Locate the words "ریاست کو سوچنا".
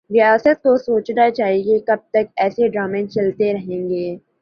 0.09-1.29